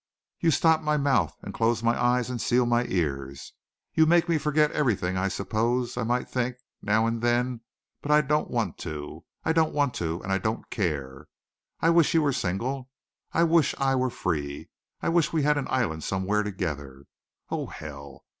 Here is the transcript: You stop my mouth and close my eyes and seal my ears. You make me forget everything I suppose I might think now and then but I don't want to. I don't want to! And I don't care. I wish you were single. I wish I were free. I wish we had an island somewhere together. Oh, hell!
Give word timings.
You 0.39 0.49
stop 0.49 0.81
my 0.81 0.97
mouth 0.97 1.37
and 1.43 1.53
close 1.53 1.83
my 1.83 1.95
eyes 1.95 2.31
and 2.31 2.41
seal 2.41 2.65
my 2.65 2.85
ears. 2.85 3.53
You 3.93 4.07
make 4.07 4.27
me 4.27 4.39
forget 4.39 4.71
everything 4.71 5.15
I 5.15 5.27
suppose 5.27 5.95
I 5.95 6.01
might 6.01 6.27
think 6.27 6.55
now 6.81 7.05
and 7.05 7.21
then 7.21 7.61
but 8.01 8.09
I 8.09 8.21
don't 8.21 8.49
want 8.49 8.79
to. 8.79 9.25
I 9.45 9.53
don't 9.53 9.75
want 9.75 9.93
to! 10.01 10.19
And 10.23 10.31
I 10.33 10.39
don't 10.39 10.67
care. 10.71 11.27
I 11.81 11.91
wish 11.91 12.15
you 12.15 12.23
were 12.23 12.33
single. 12.33 12.89
I 13.31 13.43
wish 13.43 13.75
I 13.77 13.93
were 13.93 14.09
free. 14.09 14.69
I 15.03 15.09
wish 15.09 15.31
we 15.33 15.43
had 15.43 15.59
an 15.59 15.67
island 15.69 16.03
somewhere 16.03 16.41
together. 16.41 17.05
Oh, 17.51 17.67
hell! 17.67 18.25